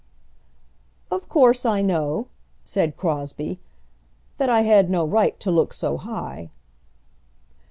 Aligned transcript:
"Of 1.11 1.29
course 1.29 1.63
I 1.63 1.83
know," 1.83 2.25
said 2.63 2.97
Crosbie, 2.97 3.59
"that 4.39 4.49
I 4.49 4.61
had 4.61 4.89
no 4.89 5.05
right 5.05 5.39
to 5.41 5.51
look 5.51 5.73
so 5.73 5.97
high." 5.97 6.49